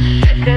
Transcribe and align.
Yeah. 0.00 0.51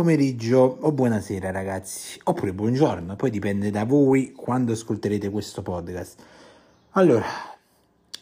Pomeriggio 0.00 0.78
o 0.80 0.92
buonasera 0.92 1.50
ragazzi, 1.50 2.18
oppure 2.24 2.54
buongiorno, 2.54 3.16
poi 3.16 3.28
dipende 3.28 3.70
da 3.70 3.84
voi 3.84 4.32
quando 4.32 4.72
ascolterete 4.72 5.28
questo 5.28 5.60
podcast. 5.60 6.22
Allora, 6.92 7.26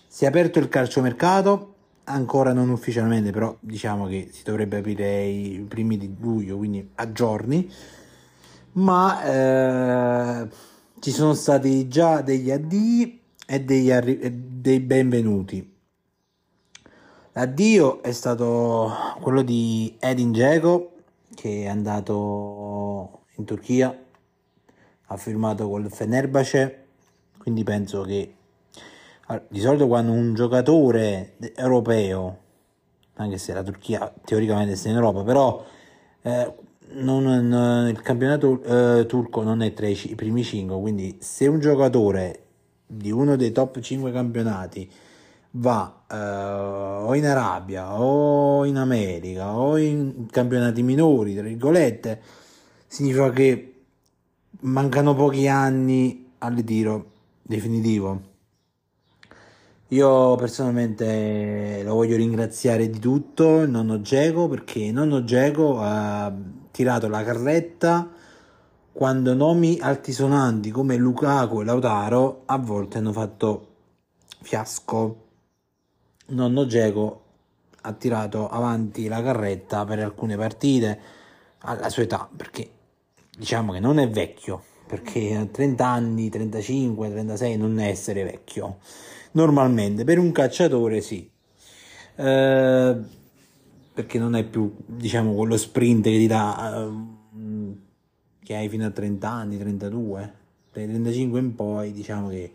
si 0.09 0.25
è 0.25 0.27
aperto 0.27 0.59
il 0.59 0.69
calciomercato, 0.69 1.75
ancora 2.05 2.53
non 2.53 2.71
ufficialmente, 2.71 3.31
però 3.31 3.57
diciamo 3.61 4.09
che 4.09 4.29
si 4.33 4.43
dovrebbe 4.43 4.79
aprire 4.79 5.23
i 5.27 5.65
primi 5.69 5.97
di 5.97 6.13
luglio, 6.19 6.57
quindi 6.57 6.91
a 6.97 7.13
giorni, 7.13 7.71
ma 8.73 9.23
eh, 9.23 10.49
ci 10.99 11.13
sono 11.13 11.35
stati 11.35 11.87
già 11.87 12.23
degli 12.23 12.51
addii 12.51 13.21
e 13.47 13.61
degli 13.61 13.93
arri- 13.93 14.19
e 14.19 14.33
dei 14.33 14.81
benvenuti. 14.81 15.77
L'addio 17.35 18.03
è 18.03 18.11
stato 18.11 18.93
quello 19.21 19.43
di 19.43 19.95
Edin 20.01 20.33
Dzeko 20.33 20.95
che 21.39 21.63
è 21.63 21.67
andato 21.69 23.21
in 23.37 23.45
Turchia, 23.45 23.97
ha 25.07 25.17
firmato 25.17 25.69
col 25.69 25.89
Fenerbahce, 25.89 26.87
quindi 27.39 27.63
penso 27.63 28.03
che 28.03 28.35
di 29.49 29.61
solito 29.61 29.87
quando 29.87 30.11
un 30.11 30.35
giocatore 30.35 31.37
europeo, 31.55 32.39
anche 33.15 33.39
se 33.39 33.53
la 33.53 33.63
Turchia 33.63 34.13
teoricamente 34.25 34.75
sta 34.75 34.89
in 34.89 34.97
Europa, 34.97 35.23
però 35.23 35.65
eh, 36.23 36.55
non- 36.95 37.23
non- 37.47 37.87
il 37.89 38.03
campionato 38.03 38.61
eh, 38.99 39.07
turco 39.07 39.43
non 39.43 39.63
è 39.63 39.73
tra 39.73 39.87
i 39.87 39.95
primi 40.17 40.43
5, 40.43 40.81
quindi 40.81 41.19
se 41.21 41.47
un 41.47 41.61
giocatore 41.61 42.47
di 42.85 43.13
uno 43.13 43.37
dei 43.37 43.53
top 43.53 43.79
5 43.79 44.11
campionati 44.11 44.91
va 45.53 45.98
eh, 46.11 46.17
o 46.17 47.15
in 47.15 47.27
Arabia 47.27 48.01
o 48.01 48.65
in 48.65 48.77
America 48.77 49.57
o 49.57 49.77
in 49.77 50.27
campionati 50.31 50.83
minori, 50.83 51.35
tra 51.35 51.43
virgolette, 51.43 52.21
significa 52.87 53.31
che 53.31 53.75
mancano 54.61 55.15
pochi 55.15 55.47
anni 55.49 56.33
al 56.39 56.55
ritiro 56.55 57.11
definitivo. 57.43 58.37
Io 59.89 60.37
personalmente 60.37 61.83
lo 61.83 61.95
voglio 61.95 62.17
ringraziare 62.17 62.91
di 62.91 62.99
tutto 62.99 63.61
il 63.61 63.71
nonno 63.71 64.03
Geco 64.03 64.47
perché 64.47 64.81
il 64.81 64.93
nonno 64.93 65.25
Geco 65.25 65.79
ha 65.81 66.31
tirato 66.71 67.09
la 67.09 67.25
carretta 67.25 68.11
quando 68.93 69.33
nomi 69.33 69.79
altisonanti 69.81 70.71
come 70.71 70.97
Lukaku 70.97 71.61
e 71.61 71.65
Lautaro 71.65 72.43
a 72.47 72.59
volte 72.59 72.99
hanno 72.99 73.13
fatto 73.13 73.67
fiasco. 74.43 75.28
Nonno 76.29 76.67
Geco 76.67 77.23
ha 77.83 77.93
tirato 77.93 78.49
avanti 78.49 79.09
la 79.09 79.23
carretta 79.23 79.85
per 79.85 80.01
alcune 80.01 80.37
partite 80.37 81.01
alla 81.61 81.89
sua 81.89 82.03
età 82.03 82.29
perché 82.35 82.71
diciamo 83.37 83.73
che 83.73 83.81
non 83.81 83.99
è 83.99 84.09
vecchio 84.09 84.63
perché 84.87 85.37
a 85.37 85.45
30 85.45 85.87
anni, 85.87 86.31
35, 86.31 87.11
36 87.11 87.57
non 87.57 87.79
è 87.79 87.89
essere 87.89 88.25
vecchio 88.25 88.79
normalmente. 89.33 90.05
Per 90.05 90.19
un 90.19 90.33
calciatore 90.33 91.01
sì. 91.03 91.31
Eh, 92.17 92.97
perché 93.95 94.19
non 94.19 94.35
è 94.35 94.45
più 94.45 94.75
diciamo 94.87 95.35
quello 95.35 95.57
sprint 95.57 96.05
che 96.05 96.19
ti 96.19 96.27
dà 96.27 96.85
ehm, 96.85 97.79
che 98.43 98.57
hai 98.57 98.69
fino 98.69 98.87
a 98.87 98.91
30 98.91 99.29
anni 99.29 99.59
32 99.59 100.33
dai 100.73 100.87
35 100.87 101.39
in 101.39 101.55
poi 101.55 101.93
diciamo 101.93 102.29
che 102.29 102.53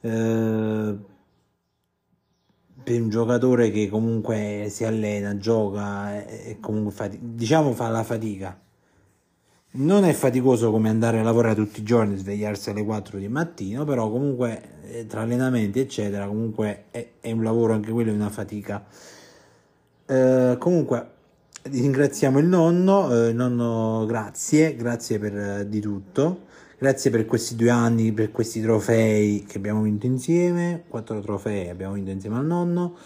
eh, 0.00 0.96
per 2.82 3.00
un 3.00 3.08
giocatore 3.08 3.70
che 3.70 3.88
comunque 3.88 4.66
si 4.70 4.84
allena, 4.84 5.36
gioca 5.36 6.24
e 6.26 6.58
comunque 6.60 6.92
fati- 6.92 7.18
diciamo 7.20 7.72
fa 7.72 7.88
la 7.88 8.02
fatica. 8.02 8.58
Non 9.72 10.04
è 10.04 10.12
faticoso 10.12 10.70
come 10.70 10.88
andare 10.88 11.20
a 11.20 11.22
lavorare 11.22 11.54
tutti 11.54 11.80
i 11.80 11.84
giorni, 11.84 12.16
svegliarsi 12.16 12.70
alle 12.70 12.84
4 12.84 13.18
di 13.18 13.28
mattino, 13.28 13.84
però 13.84 14.10
comunque 14.10 14.80
eh, 14.90 15.06
tra 15.06 15.20
allenamenti 15.20 15.78
eccetera, 15.78 16.26
comunque 16.26 16.84
è, 16.90 17.06
è 17.20 17.30
un 17.30 17.42
lavoro 17.44 17.72
anche 17.74 17.92
quello, 17.92 18.10
è 18.10 18.14
una 18.14 18.30
fatica. 18.30 18.84
Eh, 20.06 20.56
comunque 20.58 21.10
ringraziamo 21.62 22.38
il 22.38 22.46
nonno, 22.46 23.26
eh, 23.26 23.32
nonno 23.32 24.06
grazie, 24.06 24.74
grazie 24.74 25.18
per 25.18 25.36
eh, 25.36 25.68
di 25.68 25.80
tutto. 25.80 26.48
Grazie 26.80 27.10
per 27.10 27.26
questi 27.26 27.56
due 27.56 27.68
anni, 27.68 28.10
per 28.10 28.30
questi 28.30 28.62
trofei 28.62 29.44
che 29.46 29.58
abbiamo 29.58 29.82
vinto 29.82 30.06
insieme. 30.06 30.84
Quattro 30.88 31.20
trofei 31.20 31.68
abbiamo 31.68 31.92
vinto 31.92 32.10
insieme 32.10 32.38
al 32.38 32.46
nonno. 32.46 32.96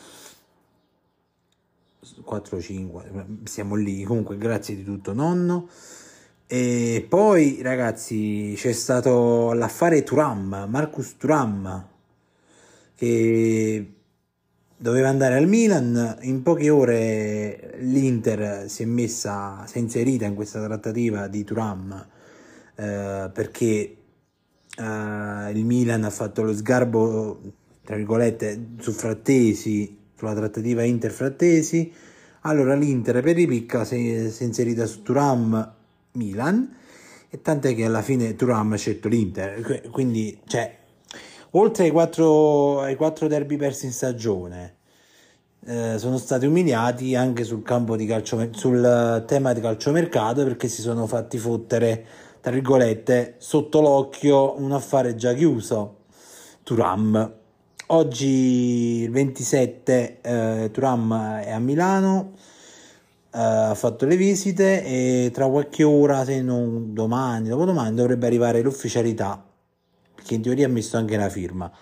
4 2.23 2.61
5 2.61 3.27
siamo 3.43 3.75
lì. 3.75 4.05
Comunque, 4.05 4.39
grazie 4.39 4.77
di 4.77 4.85
tutto, 4.85 5.13
nonno. 5.13 5.69
E 6.47 7.05
poi, 7.09 7.63
ragazzi, 7.63 8.55
c'è 8.57 8.71
stato 8.71 9.53
l'affare 9.55 10.05
Turam, 10.05 10.67
Marcus 10.69 11.17
Turam, 11.17 11.89
che 12.95 13.93
doveva 14.77 15.09
andare 15.09 15.35
al 15.35 15.49
Milan. 15.49 16.19
In 16.21 16.43
poche 16.43 16.71
ore 16.71 17.75
l'Inter 17.81 18.71
si 18.71 18.85
è 18.85 18.87
messa, 18.87 19.67
si 19.67 19.79
è 19.79 19.81
inserita 19.81 20.27
in 20.27 20.37
questa 20.37 20.63
trattativa 20.63 21.27
di 21.27 21.43
Turam 21.43 22.13
eh, 22.77 23.31
perché 23.33 23.97
eh, 24.77 25.51
il 25.53 25.65
Milan 25.65 26.05
ha 26.05 26.11
fatto 26.11 26.43
lo 26.43 26.55
sgarbo, 26.55 27.41
tra 27.85 27.97
virgolette, 27.97 28.71
su 28.79 28.93
Frattesi, 28.93 29.99
sulla 30.17 30.35
trattativa 30.35 30.83
Inter-Frattesi. 30.83 31.93
Allora 32.43 32.75
l'Inter 32.75 33.23
per 33.23 33.35
ripicca 33.35 33.85
si 33.85 34.31
si 34.31 34.43
è 34.43 34.47
inserita 34.47 34.85
su 34.87 35.03
Turam 35.03 35.75
Milan 36.13 36.77
e 37.31 37.41
tant'è 37.41 37.75
che 37.75 37.85
alla 37.85 38.03
fine 38.03 38.37
Turam 38.37 38.73
ha 38.73 38.77
scelto 38.77 39.09
l'Inter. 39.09 39.61
Qu- 39.61 39.91
Quindi, 39.91 40.39
cioè, 40.47 40.77
oltre 41.53 41.85
ai 41.85 41.91
quattro, 41.91 42.81
ai 42.81 42.97
quattro 42.97 43.27
derby 43.29 43.57
persi 43.57 43.87
in 43.87 43.93
stagione, 43.93 44.77
eh, 45.67 45.99
sono 45.99 46.19
stati 46.19 46.47
umiliati 46.47 47.15
anche 47.15 47.43
sul 47.43 47.63
campo 47.63 47.97
di 47.97 48.07
calcio, 48.07 48.49
sul 48.53 49.25
tema 49.27 49.53
di 49.53 49.61
calciomercato 49.61 50.45
perché 50.45 50.69
si 50.69 50.83
sono 50.83 51.07
fatti 51.07 51.39
fottere, 51.39 52.05
tra 52.45 52.53
virgolette, 52.53 53.37
sotto 53.39 53.81
l'occhio 53.81 54.61
un 54.61 54.73
affare 54.73 55.15
già 55.15 55.33
chiuso. 55.33 56.01
Turam. 56.63 57.33
Oggi 57.87 59.01
il 59.05 59.11
27 59.11 60.19
eh, 60.21 60.69
Turam 60.71 61.39
è 61.41 61.51
a 61.51 61.59
Milano, 61.59 62.33
eh, 63.33 63.39
ha 63.39 63.75
fatto 63.75 64.05
le 64.05 64.19
visite 64.19 64.85
e 64.85 65.31
tra 65.33 65.49
qualche 65.49 65.85
ora, 65.85 66.23
se 66.27 66.43
non 66.43 66.93
domani, 66.93 67.49
dopodomani, 67.49 67.95
dovrebbe 67.97 68.27
arrivare 68.27 68.61
l'ufficialità, 68.61 69.43
perché 70.15 70.35
in 70.35 70.43
teoria 70.43 70.67
ha 70.67 70.71
messo 70.71 70.99
anche 70.99 71.17
la 71.17 71.31
firma. 71.31 71.73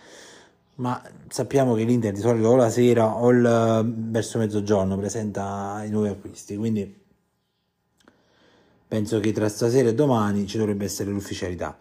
Ma 0.77 1.03
sappiamo 1.27 1.75
che 1.75 1.83
l'Inter 1.83 2.13
di 2.13 2.21
solito 2.21 2.47
o 2.47 2.55
la 2.55 2.71
sera 2.71 3.17
o 3.17 3.31
il, 3.31 3.93
verso 4.11 4.39
mezzogiorno 4.39 4.97
presenta 4.97 5.83
i 5.85 5.91
nuovi 5.91 6.11
acquisti, 6.11 6.57
quindi 6.57 7.02
penso 8.93 9.21
che 9.21 9.33
tra 9.33 9.49
stasera 9.49 9.89
e 9.89 9.95
domani 9.95 10.47
ci 10.47 10.59
dovrebbe 10.59 10.85
essere 10.85 11.11
l'ufficialità. 11.11 11.79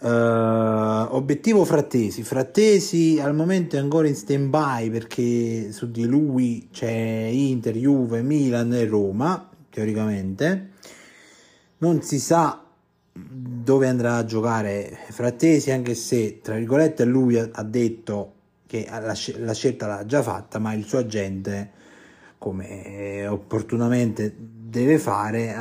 Eh, 0.00 0.08
obiettivo 0.08 1.64
Frattesi. 1.64 2.24
Frattesi 2.24 3.20
al 3.20 3.32
momento 3.32 3.76
è 3.76 3.78
ancora 3.78 4.08
in 4.08 4.16
stand 4.16 4.48
by 4.48 4.90
perché 4.90 5.70
su 5.70 5.88
di 5.92 6.04
lui 6.04 6.66
c'è 6.72 6.90
Inter, 6.90 7.76
Juve, 7.76 8.22
Milan 8.22 8.74
e 8.74 8.86
Roma, 8.86 9.50
teoricamente. 9.70 10.70
Non 11.78 12.02
si 12.02 12.18
sa 12.18 12.60
dove 13.12 13.86
andrà 13.86 14.16
a 14.16 14.24
giocare 14.24 14.98
Frattesi, 15.10 15.70
anche 15.70 15.94
se 15.94 16.40
tra 16.42 16.56
virgolette 16.56 17.04
lui 17.04 17.38
ha 17.38 17.62
detto 17.62 18.32
che 18.66 18.88
la, 18.90 19.14
sce- 19.14 19.38
la 19.38 19.54
scelta 19.54 19.86
l'ha 19.86 20.04
già 20.06 20.22
fatta, 20.22 20.58
ma 20.58 20.72
il 20.72 20.86
suo 20.86 20.98
agente, 20.98 21.70
come 22.36 23.28
opportunamente 23.28 24.34
deve 24.36 24.98
fare, 24.98 25.54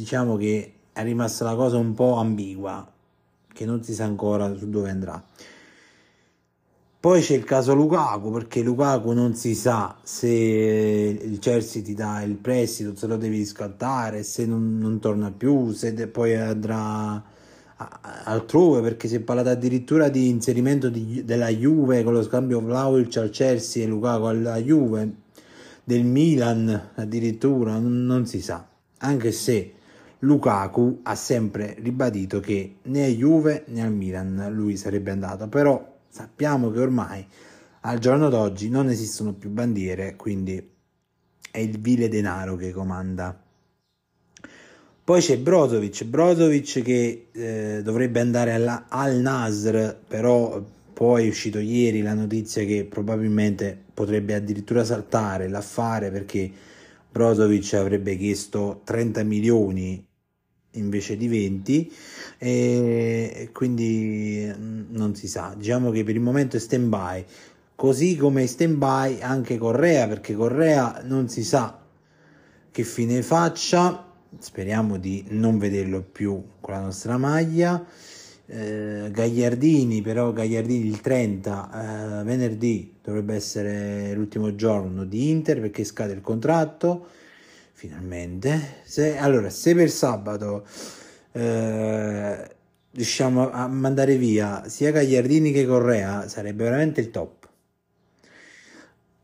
diciamo 0.00 0.38
che 0.38 0.72
è 0.92 1.02
rimasta 1.02 1.44
la 1.44 1.54
cosa 1.54 1.76
un 1.76 1.92
po' 1.92 2.14
ambigua, 2.14 2.90
che 3.52 3.66
non 3.66 3.82
si 3.82 3.92
sa 3.92 4.04
ancora 4.04 4.56
su 4.56 4.70
dove 4.70 4.88
andrà. 4.88 5.22
Poi 6.98 7.20
c'è 7.20 7.34
il 7.34 7.44
caso 7.44 7.74
Lukaku, 7.74 8.30
perché 8.30 8.62
Lukaku 8.62 9.12
non 9.12 9.34
si 9.34 9.54
sa 9.54 9.98
se 10.02 10.28
il 10.28 11.38
Chelsea 11.38 11.82
ti 11.82 11.94
dà 11.94 12.22
il 12.22 12.36
prestito, 12.36 12.96
se 12.96 13.06
lo 13.06 13.16
devi 13.16 13.38
riscattare, 13.38 14.22
se 14.22 14.46
non, 14.46 14.78
non 14.78 15.00
torna 15.00 15.30
più, 15.30 15.72
se 15.72 15.92
poi 16.08 16.34
andrà 16.34 17.22
altrove, 18.24 18.80
perché 18.80 19.06
si 19.08 19.16
è 19.16 19.20
parlato 19.20 19.50
addirittura 19.50 20.08
di 20.08 20.28
inserimento 20.28 20.88
di- 20.88 21.24
della 21.24 21.48
Juve 21.48 22.02
con 22.02 22.12
lo 22.12 22.22
scambio 22.22 22.60
Vlaovic 22.60 23.16
al 23.18 23.30
Chelsea 23.30 23.84
e 23.84 23.86
Lukaku 23.86 24.24
alla 24.24 24.56
Juve, 24.56 25.14
del 25.84 26.04
Milan 26.04 26.90
addirittura, 26.94 27.78
non, 27.78 28.04
non 28.04 28.26
si 28.26 28.40
sa. 28.40 28.66
Anche 28.98 29.32
se 29.32 29.74
Lukaku 30.20 31.00
ha 31.04 31.14
sempre 31.14 31.76
ribadito 31.78 32.40
che 32.40 32.76
né 32.82 33.04
a 33.04 33.08
Juve 33.08 33.64
né 33.68 33.82
al 33.82 33.92
Milan 33.92 34.48
lui 34.50 34.76
sarebbe 34.76 35.10
andato, 35.10 35.48
però 35.48 35.98
sappiamo 36.08 36.70
che 36.70 36.80
ormai 36.80 37.26
al 37.82 37.98
giorno 37.98 38.28
d'oggi 38.28 38.68
non 38.68 38.88
esistono 38.90 39.32
più 39.32 39.48
bandiere, 39.48 40.16
quindi 40.16 40.68
è 41.50 41.58
il 41.58 41.78
vile 41.78 42.08
denaro 42.08 42.56
che 42.56 42.70
comanda. 42.70 43.42
Poi 45.02 45.20
c'è 45.20 45.38
Brozovic, 45.38 46.04
Brozovic 46.04 46.82
che 46.82 47.28
eh, 47.32 47.80
dovrebbe 47.82 48.20
andare 48.20 48.52
alla- 48.52 48.86
al 48.88 49.16
Nasr, 49.16 49.94
però 50.06 50.62
poi 50.92 51.24
è 51.26 51.28
uscito 51.28 51.58
ieri 51.58 52.02
la 52.02 52.12
notizia 52.12 52.64
che 52.64 52.84
probabilmente 52.84 53.76
potrebbe 53.94 54.34
addirittura 54.34 54.84
saltare 54.84 55.48
l'affare 55.48 56.10
perché 56.10 56.50
Brozovic 57.10 57.72
avrebbe 57.74 58.16
chiesto 58.16 58.82
30 58.84 59.24
milioni 59.24 60.06
invece 60.72 61.16
di 61.16 61.26
20 61.28 61.92
e 62.38 63.50
quindi 63.52 64.50
mm, 64.52 64.82
non 64.90 65.14
si 65.14 65.28
sa. 65.28 65.54
Diciamo 65.56 65.90
che 65.90 66.04
per 66.04 66.14
il 66.14 66.20
momento 66.20 66.56
è 66.56 66.60
stand 66.60 66.88
by 66.88 67.24
così 67.74 68.16
come 68.16 68.46
stand 68.46 68.76
by 68.76 69.20
anche 69.20 69.56
Correa 69.56 70.06
perché 70.06 70.34
Correa 70.34 71.00
non 71.04 71.28
si 71.28 71.42
sa 71.42 71.80
che 72.70 72.84
fine 72.84 73.22
faccia. 73.22 74.06
Speriamo 74.38 74.96
di 74.96 75.24
non 75.30 75.58
vederlo 75.58 76.02
più 76.02 76.42
con 76.60 76.74
la 76.74 76.80
nostra 76.80 77.16
maglia. 77.16 77.84
Eh, 78.46 79.08
Gagliardini 79.12 80.02
però 80.02 80.32
Gagliardini 80.32 80.88
il 80.88 81.00
30 81.00 82.20
eh, 82.20 82.24
venerdì 82.24 82.94
dovrebbe 83.02 83.34
essere 83.34 84.12
l'ultimo 84.12 84.56
giorno 84.56 85.04
di 85.04 85.30
Inter 85.30 85.60
perché 85.60 85.84
scade 85.84 86.12
il 86.12 86.20
contratto 86.20 87.06
finalmente. 87.80 88.82
Se, 88.84 89.16
allora 89.16 89.48
se 89.48 89.74
per 89.74 89.88
sabato 89.88 90.66
eh, 91.32 92.56
riusciamo 92.90 93.50
a 93.50 93.66
mandare 93.68 94.16
via 94.16 94.68
sia 94.68 94.90
Gagliardini 94.90 95.50
che 95.50 95.64
Correa 95.64 96.28
sarebbe 96.28 96.64
veramente 96.64 97.00
il 97.00 97.10
top. 97.10 97.48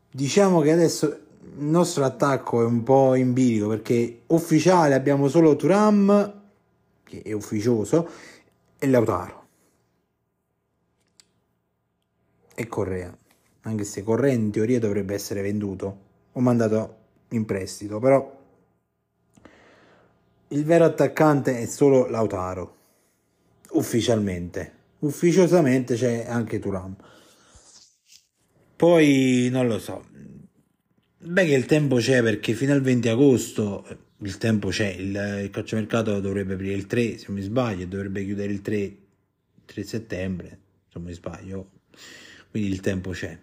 Diciamo 0.09 0.61
che 0.61 0.71
adesso 0.71 1.05
il 1.05 1.65
nostro 1.65 2.03
attacco 2.03 2.63
è 2.63 2.65
un 2.65 2.81
po' 2.81 3.13
in 3.13 3.33
bilico 3.33 3.67
perché 3.67 4.21
ufficiale 4.27 4.95
abbiamo 4.95 5.27
solo 5.27 5.55
Turam 5.55 6.41
che 7.03 7.21
è 7.21 7.33
ufficioso 7.33 8.09
e 8.79 8.87
Lautaro. 8.87 9.45
E 12.55 12.67
Correa. 12.67 13.15
Anche 13.61 13.83
se 13.83 14.01
Correa 14.01 14.33
in 14.33 14.49
teoria 14.49 14.79
dovrebbe 14.79 15.13
essere 15.13 15.43
venduto 15.43 16.05
o 16.31 16.39
mandato 16.39 16.95
in 17.29 17.45
prestito 17.45 17.99
però 17.99 18.36
il 20.49 20.63
vero 20.63 20.85
attaccante 20.85 21.59
è 21.59 21.65
solo 21.65 22.07
Lautaro. 22.07 22.75
Ufficialmente. 23.71 24.73
Ufficiosamente 24.99 25.95
c'è 25.95 26.25
anche 26.27 26.59
Turam 26.59 26.95
poi 28.77 29.49
non 29.51 29.67
lo 29.67 29.79
so. 29.79 30.05
Beh 31.17 31.45
che 31.45 31.55
il 31.55 31.65
tempo 31.65 31.97
c'è 31.97 32.21
perché 32.21 32.53
fino 32.53 32.71
al 32.73 32.81
20 32.81 33.09
agosto 33.09 33.85
il 34.19 34.37
tempo 34.37 34.69
c'è 34.69 34.87
il, 34.87 35.41
il 35.43 35.49
calciomercato 35.49 36.19
dovrebbe 36.19 36.53
aprire 36.53 36.75
il 36.75 36.85
3 36.85 37.17
se 37.17 37.25
non 37.27 37.37
mi 37.37 37.43
sbaglio 37.43 37.85
dovrebbe 37.85 38.23
chiudere 38.23 38.51
il 38.51 38.61
3 38.61 38.97
3 39.65 39.83
settembre 39.83 40.47
se 40.87 40.93
non 40.93 41.03
mi 41.03 41.13
sbaglio. 41.13 41.71
Quindi 42.51 42.69
il 42.69 42.79
tempo 42.79 43.11
c'è 43.11 43.37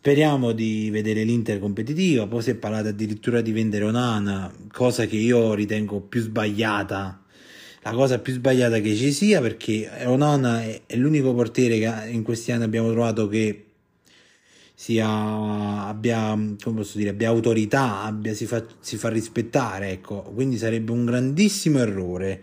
Speriamo 0.00 0.52
di 0.52 0.90
vedere 0.92 1.24
l'Inter 1.24 1.58
competitiva, 1.58 2.28
poi 2.28 2.40
si 2.40 2.50
è 2.50 2.54
parlato 2.54 2.86
addirittura 2.86 3.40
di 3.40 3.50
vendere 3.50 3.82
Onana, 3.82 4.48
cosa 4.70 5.06
che 5.06 5.16
io 5.16 5.54
ritengo 5.54 6.00
più 6.00 6.20
sbagliata, 6.20 7.20
la 7.82 7.90
cosa 7.90 8.20
più 8.20 8.32
sbagliata 8.32 8.78
che 8.78 8.94
ci 8.94 9.10
sia 9.10 9.40
perché 9.40 9.90
Onana 10.04 10.62
è, 10.62 10.82
l'unico 10.94 11.34
portiere 11.34 11.80
che 11.80 12.10
in 12.10 12.22
questi 12.22 12.52
anni 12.52 12.62
abbiamo 12.62 12.92
trovato 12.92 13.26
che 13.26 13.64
sia, 14.72 15.88
abbia, 15.88 16.28
come 16.62 16.76
posso 16.76 16.96
dire, 16.96 17.10
abbia 17.10 17.30
autorità, 17.30 18.02
abbia, 18.02 18.34
si, 18.34 18.46
fa, 18.46 18.64
si 18.78 18.96
fa 18.96 19.08
rispettare, 19.08 19.90
ecco, 19.90 20.22
quindi 20.32 20.58
sarebbe 20.58 20.92
un 20.92 21.06
grandissimo 21.06 21.80
errore 21.80 22.40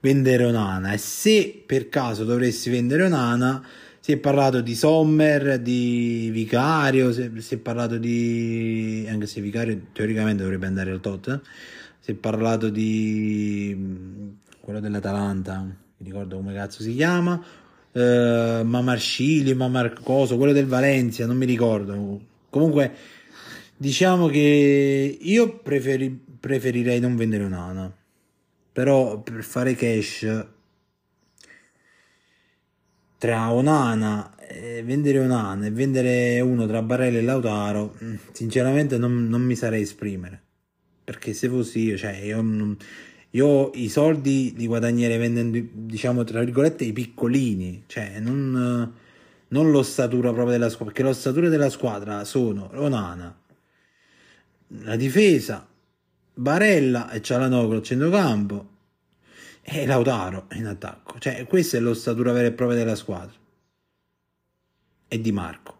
vendere 0.00 0.46
Onana 0.46 0.94
e 0.94 0.98
se 0.98 1.64
per 1.66 1.90
caso 1.90 2.24
dovessi 2.24 2.70
vendere 2.70 3.04
Onana 3.04 3.62
si 4.04 4.12
è 4.12 4.18
parlato 4.18 4.60
di 4.60 4.74
Sommer, 4.74 5.58
di 5.60 6.28
Vicario, 6.30 7.10
si 7.10 7.22
è, 7.22 7.30
si 7.40 7.54
è 7.54 7.56
parlato 7.56 7.96
di... 7.96 9.06
anche 9.08 9.26
se 9.26 9.40
Vicario 9.40 9.80
teoricamente 9.94 10.42
dovrebbe 10.42 10.66
andare 10.66 10.90
al 10.90 11.00
Tottenham, 11.00 11.40
si 12.00 12.10
è 12.10 12.14
parlato 12.14 12.68
di 12.68 13.74
mh, 13.74 14.60
quello 14.60 14.80
dell'Atalanta, 14.80 15.62
mi 15.62 16.06
ricordo 16.06 16.36
come 16.36 16.52
cazzo 16.52 16.82
si 16.82 16.94
chiama, 16.94 17.42
eh, 17.92 18.60
Mamarscili, 18.62 19.54
Mamarcoso, 19.54 20.36
quello 20.36 20.52
del 20.52 20.66
Valencia, 20.66 21.24
non 21.24 21.38
mi 21.38 21.46
ricordo. 21.46 22.20
Comunque 22.50 22.92
diciamo 23.74 24.26
che 24.26 25.18
io 25.18 25.60
preferi- 25.60 26.24
preferirei 26.40 27.00
non 27.00 27.16
vendere 27.16 27.44
un'ana, 27.44 27.90
però 28.70 29.22
per 29.22 29.42
fare 29.42 29.74
cash 29.74 30.26
tra 33.24 33.50
Onana, 33.50 34.36
eh, 34.36 34.82
vendere 34.84 35.18
Onana 35.18 35.64
e 35.64 35.70
vendere 35.70 36.40
uno 36.40 36.66
tra 36.66 36.82
Barella 36.82 37.16
e 37.16 37.22
Lautaro, 37.22 37.96
mm, 38.04 38.14
sinceramente 38.32 38.98
non, 38.98 39.28
non 39.30 39.40
mi 39.40 39.56
sarei 39.56 39.80
esprimere. 39.80 40.42
Perché 41.02 41.32
se 41.32 41.48
fossi 41.48 41.84
io, 41.84 41.96
cioè 41.96 42.12
io, 42.18 42.42
non- 42.42 42.76
io 43.30 43.70
i 43.76 43.88
soldi 43.88 44.52
li 44.54 44.66
guadagnerei 44.66 45.16
vendendo, 45.16 45.58
diciamo, 45.72 46.22
tra 46.22 46.40
virgolette, 46.40 46.84
i 46.84 46.92
piccolini, 46.92 47.84
cioè 47.86 48.20
non, 48.20 48.92
non 49.48 49.70
l'ossatura 49.70 50.30
proprio 50.30 50.52
della 50.52 50.68
squadra, 50.68 50.92
perché 50.92 51.08
l'ossatura 51.08 51.48
della 51.48 51.70
squadra 51.70 52.24
sono 52.24 52.68
Onana, 52.74 53.34
la 54.82 54.96
difesa, 54.96 55.66
Barella 56.34 57.10
e 57.10 57.22
Cialanoglu 57.22 57.72
al 57.76 57.82
centrocampo 57.82 58.72
e 59.66 59.86
Lautaro 59.86 60.46
in 60.52 60.66
attacco. 60.66 61.18
Cioè, 61.18 61.46
questa 61.46 61.78
è 61.78 61.80
l'ossatura 61.80 62.32
vera 62.32 62.48
e 62.48 62.52
propria 62.52 62.78
della 62.78 62.94
squadra. 62.94 63.34
E 65.08 65.20
Di 65.20 65.32
Marco. 65.32 65.78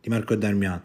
Di 0.00 0.08
Marco 0.08 0.32
e 0.32 0.38
Darmian. 0.38 0.82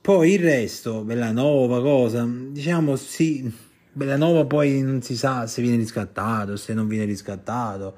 Poi 0.00 0.32
il 0.32 0.40
resto, 0.40 1.02
Bellanova, 1.02 1.80
cosa, 1.80 2.28
diciamo 2.28 2.94
sì, 2.94 3.50
Bellanova 3.90 4.44
poi 4.44 4.82
non 4.82 5.00
si 5.00 5.16
sa 5.16 5.46
se 5.46 5.62
viene 5.62 5.78
riscattato, 5.78 6.56
se 6.56 6.74
non 6.74 6.86
viene 6.88 7.06
riscattato, 7.06 7.96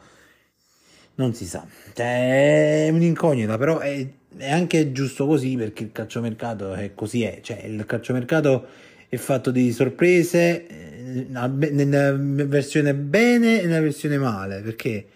non 1.17 1.35
si 1.35 1.47
sa. 1.47 1.67
Cioè, 1.95 2.87
è 2.87 2.89
un'incognita, 2.91 3.59
però 3.59 3.81
è, 3.81 4.07
è 4.37 4.53
anche 4.53 4.93
giusto 4.93 5.27
così 5.27 5.57
perché 5.57 5.83
il 5.83 5.91
calciomercato 5.91 6.75
è 6.75 6.95
così 6.95 7.25
è. 7.25 7.41
Cioè, 7.43 7.65
il 7.65 7.85
calciomercato 7.87 8.67
è 9.09 9.17
fatto 9.17 9.51
di 9.51 9.73
sorprese 9.73 10.67
eh, 10.67 11.06
nella 11.25 12.13
versione 12.17 12.95
bene 12.95 13.61
e 13.61 13.67
nella 13.67 13.81
versione 13.81 14.19
male, 14.19 14.61
perché 14.61 15.09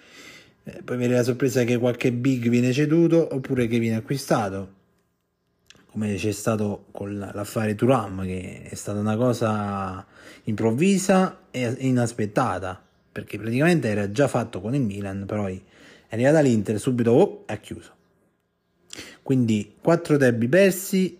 eh, 0.62 0.82
puoi 0.84 0.96
avere 0.96 1.14
la 1.14 1.22
sorpresa 1.22 1.64
che 1.64 1.78
qualche 1.78 2.12
big 2.12 2.48
viene 2.48 2.72
ceduto 2.72 3.34
oppure 3.34 3.66
che 3.66 3.78
viene 3.78 3.96
acquistato, 3.96 4.74
come 5.86 6.14
c'è 6.14 6.32
stato 6.32 6.86
con 6.92 7.18
l'affare 7.18 7.74
Turam, 7.74 8.24
che 8.24 8.62
è 8.62 8.74
stata 8.74 8.98
una 8.98 9.16
cosa 9.16 10.06
improvvisa 10.44 11.46
e 11.50 11.74
inaspettata, 11.78 12.80
perché 13.12 13.38
praticamente 13.38 13.88
era 13.88 14.10
già 14.10 14.28
fatto 14.28 14.60
con 14.60 14.74
il 14.74 14.82
Milan, 14.82 15.24
però 15.26 15.46
è 15.46 15.60
arrivata 16.10 16.40
l'Inter 16.40 16.78
subito 16.78 17.10
oh, 17.12 17.42
ha 17.46 17.56
chiuso. 17.56 17.98
Quindi 19.22 19.74
quattro 19.80 20.16
derby 20.16 20.48
persi 20.48 21.19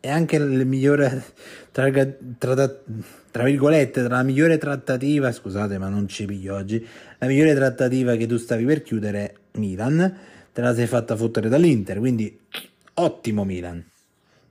e 0.00 0.08
anche 0.08 0.36
il 0.36 0.66
migliore 0.66 1.24
tra, 1.72 1.90
tra, 2.38 2.80
tra 3.30 3.42
virgolette 3.44 4.04
tra 4.04 4.16
la 4.16 4.22
migliore 4.22 4.58
trattativa 4.58 5.32
scusate 5.32 5.78
ma 5.78 5.88
non 5.88 6.08
ci 6.08 6.24
piglio 6.24 6.54
oggi 6.54 6.84
la 7.18 7.26
migliore 7.26 7.54
trattativa 7.54 8.14
che 8.16 8.26
tu 8.26 8.36
stavi 8.36 8.64
per 8.64 8.82
chiudere 8.82 9.34
Milan 9.52 10.16
te 10.52 10.60
la 10.60 10.74
sei 10.74 10.86
fatta 10.86 11.16
fottere 11.16 11.48
dall'Inter 11.48 11.98
quindi 11.98 12.38
ottimo 12.94 13.44
Milan. 13.44 13.84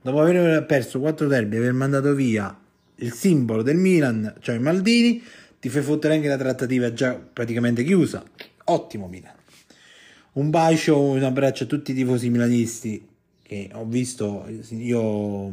Dopo 0.00 0.20
aver 0.20 0.64
perso 0.64 1.00
4 1.00 1.26
derby 1.26 1.56
aver 1.56 1.72
mandato 1.72 2.14
via 2.14 2.56
il 2.96 3.12
simbolo 3.12 3.62
del 3.62 3.76
Milan 3.76 4.34
cioè 4.40 4.56
i 4.56 4.60
Maldini 4.60 5.22
ti 5.60 5.68
fai 5.68 5.82
fottere 5.82 6.14
anche 6.14 6.28
la 6.28 6.36
trattativa 6.36 6.92
già 6.92 7.14
praticamente 7.14 7.82
chiusa. 7.82 8.22
Ottimo 8.64 9.08
Milan. 9.08 9.34
Un 10.32 10.50
bacio, 10.50 11.00
un 11.00 11.22
abbraccio 11.22 11.64
a 11.64 11.66
tutti 11.66 11.90
i 11.90 11.94
tifosi 11.94 12.30
milanisti 12.30 13.06
che 13.48 13.70
ho 13.72 13.86
visto, 13.86 14.46
io 14.68 15.00
ho 15.00 15.52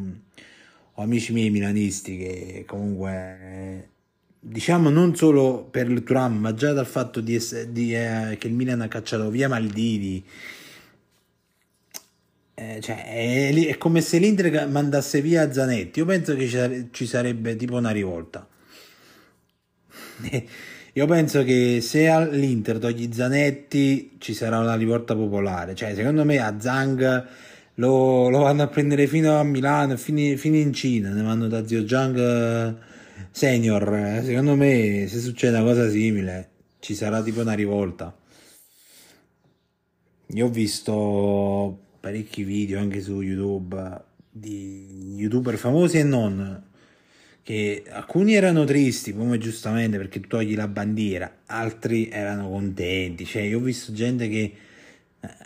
amici 1.02 1.32
miei 1.32 1.50
milanisti 1.50 2.18
che 2.18 2.64
comunque 2.68 3.90
diciamo 4.38 4.90
non 4.90 5.16
solo 5.16 5.64
per 5.72 5.90
il 5.90 6.04
Turam, 6.04 6.38
ma 6.38 6.54
già 6.54 6.74
dal 6.74 6.86
fatto 6.86 7.22
di 7.22 7.36
ess- 7.36 7.64
di, 7.68 7.96
eh, 7.96 8.36
che 8.38 8.48
il 8.48 8.54
Milan 8.54 8.82
ha 8.82 8.88
cacciato 8.90 9.30
via 9.30 9.48
Maldini. 9.48 10.24
Eh, 12.58 12.80
cioè, 12.82 13.06
è, 13.06 13.54
è 13.68 13.78
come 13.78 14.02
se 14.02 14.18
l'Inter 14.18 14.68
mandasse 14.68 15.22
via 15.22 15.52
Zanetti. 15.52 16.00
Io 16.00 16.06
penso 16.06 16.36
che 16.36 16.44
ci, 16.48 16.50
sare- 16.56 16.88
ci 16.92 17.06
sarebbe 17.06 17.56
tipo 17.56 17.75
una 17.78 17.92
rivolta. 17.92 18.48
Io 20.94 21.06
penso 21.08 21.44
che 21.44 21.80
se 21.82 22.08
all'Inter 22.08 22.78
togli 22.80 23.12
Zanetti 23.12 24.16
ci 24.20 24.34
sarà 24.34 24.60
una 24.60 24.75
rivolta 24.75 25.14
popolare. 25.16 25.75
Cioè, 25.75 25.94
secondo 25.94 26.24
me 26.24 26.40
a 26.40 26.58
Zang 26.60 27.28
lo, 27.75 28.29
lo 28.29 28.39
vanno 28.39 28.63
a 28.63 28.67
prendere 28.67 29.08
fino 29.08 29.38
a 29.38 29.44
Milano, 29.44 29.98
fino, 29.98 30.36
fino 30.38 30.55
in 30.55 30.74
Cina. 30.74 31.10
Ne 31.12 31.22
vanno 31.22 31.48
da 31.48 31.65
Zio 31.65 31.88
Zhang 31.88 32.17
eh, 32.17 32.75
Senior. 33.32 33.94
Eh, 33.96 34.22
Secondo 34.24 34.55
me, 34.55 35.05
se 35.08 35.20
succede 35.20 35.58
una 35.58 35.65
cosa 35.65 35.89
simile, 35.89 36.50
ci 36.79 36.96
sarà 36.96 37.22
tipo 37.22 37.41
una 37.41 37.53
rivolta. 37.53 38.15
Io 40.29 40.46
ho 40.46 40.50
visto 40.50 41.79
parecchi 42.00 42.44
video 42.44 42.79
anche 42.79 43.01
su 43.01 43.22
YouTube 43.22 44.03
di 44.29 45.15
youtuber 45.17 45.55
famosi 45.58 45.98
e 46.00 46.03
non, 46.03 46.63
che 47.41 47.84
alcuni 47.89 48.34
erano 48.34 48.65
tristi, 48.65 49.13
come 49.13 49.38
giustamente 49.38 49.98
perché 49.98 50.20
tu 50.20 50.27
togli 50.27 50.55
la 50.55 50.67
bandiera, 50.67 51.41
altri 51.46 52.10
erano 52.10 52.50
contenti. 52.50 53.25
Cioè, 53.25 53.44
io 53.44 53.60
ho 53.60 53.62
visto 53.62 53.94
gente 53.94 54.27
che 54.27 54.41
eh, 54.41 54.58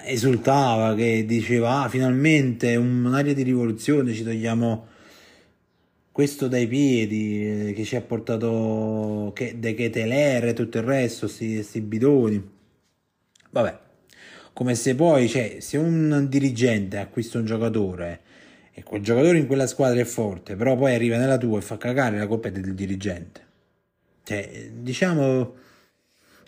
esultava, 0.04 0.96
che 0.96 1.26
diceva: 1.26 1.84
Ah, 1.84 1.90
finalmente 1.90 2.76
un'aria 2.76 3.34
di 3.34 3.44
rivoluzione, 3.44 4.14
ci 4.14 4.24
togliamo 4.24 4.88
questo 6.12 6.48
dai 6.48 6.68
piedi, 6.68 7.70
eh, 7.70 7.74
che 7.74 7.84
ci 7.84 7.96
ha 7.96 8.02
portato 8.02 9.32
che, 9.34 9.58
De 9.58 9.74
Keteler 9.74 10.46
e 10.48 10.54
tutto 10.54 10.78
il 10.78 10.84
resto, 10.84 11.28
sti, 11.28 11.64
sti 11.64 11.82
bidoni. 11.82 12.50
Vabbè, 13.52 13.80
come 14.54 14.76
se 14.76 14.96
poi, 14.96 15.30
cioè, 15.30 15.58
se 15.60 15.78
un 15.78 16.28
dirigente 16.30 16.98
acquista 16.98 17.38
un 17.38 17.46
giocatore 17.46 18.22
e 18.74 18.84
quel 18.84 19.02
giocatore 19.02 19.38
in 19.38 19.48
quella 19.48 19.68
squadra 19.68 20.02
è 20.02 20.06
forte, 20.06 20.56
però 20.56 20.76
poi 20.76 20.94
arriva 20.94 21.18
nella 21.18 21.38
tua 21.38 21.60
e 21.60 21.62
fa 21.62 21.78
cagare, 21.78 22.18
la 22.18 22.28
colpa 22.28 22.50
del 22.50 22.74
dirigente. 22.76 23.48
Cioè, 24.24 24.72
diciamo 24.74 25.56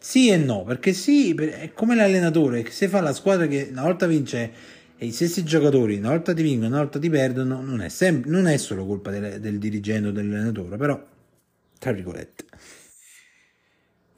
sì 0.04 0.30
e 0.30 0.38
no, 0.38 0.64
perché 0.64 0.94
sì, 0.94 1.32
è 1.36 1.74
come 1.74 1.94
l'allenatore 1.94 2.66
se 2.72 2.88
fa 2.88 3.02
la 3.02 3.14
squadra 3.14 3.46
che 3.46 3.68
una 3.70 3.84
volta 3.84 4.08
vince 4.08 4.52
e 4.98 5.06
i 5.06 5.12
stessi 5.12 5.44
giocatori 5.44 5.98
una 5.98 6.10
volta 6.10 6.34
ti 6.34 6.42
vincono, 6.42 6.70
una 6.70 6.80
volta 6.80 6.98
ti 6.98 7.08
perdono, 7.08 7.62
non 7.62 7.82
è, 7.82 7.90
sem- 7.90 8.24
non 8.26 8.48
è 8.48 8.58
solo 8.58 8.88
colpa 8.88 9.12
del, 9.12 9.40
del 9.40 9.60
dirigente 9.60 10.08
o 10.08 10.12
dell'allenatore, 10.12 10.76
però, 10.78 11.00
tra 11.78 11.92
virgolette. 11.92 12.46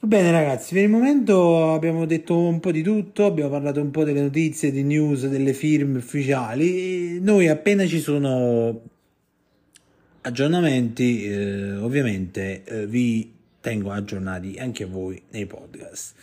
Va 0.00 0.06
bene 0.08 0.30
ragazzi, 0.30 0.72
per 0.72 0.84
il 0.84 0.88
momento 0.88 1.72
abbiamo 1.72 2.06
detto 2.06 2.38
un 2.38 2.60
po' 2.60 2.70
di 2.70 2.82
tutto, 2.82 3.26
abbiamo 3.26 3.50
parlato 3.50 3.80
un 3.82 3.90
po' 3.90 4.04
delle 4.04 4.22
notizie, 4.22 4.70
di 4.70 4.82
news, 4.82 5.26
delle 5.26 5.52
firme 5.52 5.98
ufficiali. 5.98 7.20
Noi 7.20 7.48
appena 7.48 7.86
ci 7.86 8.00
sono 8.00 8.82
aggiornamenti, 10.22 11.26
eh, 11.26 11.76
ovviamente 11.76 12.64
eh, 12.64 12.86
vi 12.86 13.32
tengo 13.64 13.92
aggiornati 13.92 14.58
anche 14.58 14.84
voi 14.84 15.22
nei 15.30 15.46
podcast. 15.46 16.14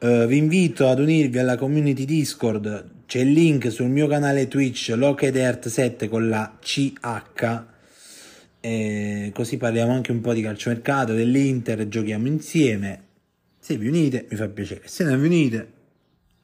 Eh, 0.00 0.26
vi 0.26 0.38
invito 0.38 0.88
ad 0.88 0.98
unirvi 0.98 1.38
alla 1.38 1.56
community 1.56 2.04
Discord, 2.04 3.04
c'è 3.06 3.20
il 3.20 3.30
link 3.30 3.70
sul 3.70 3.86
mio 3.86 4.08
canale 4.08 4.48
Twitch 4.48 4.92
Lockheed 4.96 5.36
Earth 5.36 5.68
7 5.68 6.08
con 6.08 6.28
la 6.28 6.58
CH 6.60 7.62
e 8.58 9.30
così 9.32 9.56
parliamo 9.56 9.92
anche 9.92 10.10
un 10.10 10.20
po' 10.20 10.32
di 10.32 10.42
calciomercato, 10.42 11.14
dell'Inter, 11.14 11.86
giochiamo 11.86 12.26
insieme. 12.26 13.04
Se 13.60 13.76
vi 13.76 13.86
unite 13.86 14.26
mi 14.28 14.36
fa 14.36 14.48
piacere, 14.48 14.82
se 14.86 15.04
non 15.04 15.20
vi 15.20 15.26
unite 15.26 15.72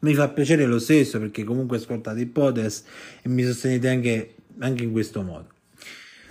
mi 0.01 0.15
fa 0.15 0.29
piacere 0.29 0.65
lo 0.65 0.79
stesso 0.79 1.19
perché 1.19 1.43
comunque 1.43 1.79
ascoltate 1.79 2.21
il 2.21 2.29
podcast 2.29 2.87
e 3.23 3.29
mi 3.29 3.43
sostenete 3.43 3.89
anche, 3.89 4.35
anche 4.61 4.85
in 4.85 4.93
questo 4.93 5.23
modo. 5.23 5.57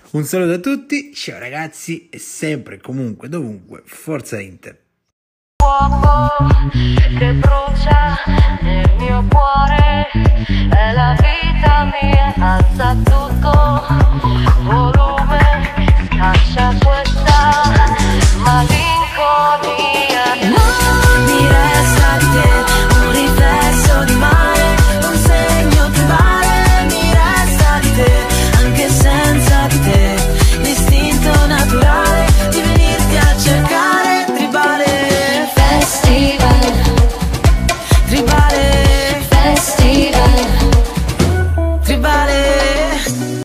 Un 0.10 0.24
saluto 0.24 0.54
a 0.54 0.60
tutti, 0.60 1.14
ciao 1.14 1.38
ragazzi 1.38 2.08
e 2.10 2.18
sempre 2.18 2.78
comunque 2.78 3.28
dovunque 3.28 3.82
Forza 3.84 4.40
Inter. 4.40 4.80
fuoco 5.58 6.30
che 7.20 7.34
brucia 7.34 8.16
nel 8.62 8.90
mio 9.00 9.26
cuore 9.30 10.08
è 10.70 10.94
la 10.94 11.14
vita 11.20 11.92
mia 12.02 12.34
alza 12.38 12.96
tutto 13.04 13.84
volume 14.64 16.00
caccia 16.16 16.74
questa 16.82 17.52
malinconia 18.38 20.07